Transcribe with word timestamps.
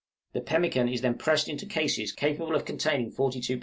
The 0.33 0.41
pemmican 0.41 0.87
is 0.89 1.01
then 1.01 1.13
pressed 1.19 1.47
into 1.47 1.67
cases 1.67 2.11
capable 2.11 2.55
of 2.55 2.65
containing 2.65 3.11
42 3.11 3.57
lbs. 3.57 3.59